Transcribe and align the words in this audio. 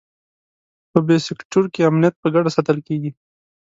په 0.91 0.99
بي 1.05 1.17
سیکټور 1.27 1.65
کې 1.73 1.87
امنیت 1.89 2.15
په 2.21 2.27
ګډه 2.33 2.49
ساتل 2.55 2.77
کېږي. 2.87 3.11